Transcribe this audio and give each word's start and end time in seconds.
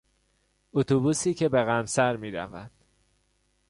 اتوبوسی 0.73 1.33
که 1.33 1.49
به 1.49 1.63
قمصر 1.63 2.15
میرود 2.17 2.71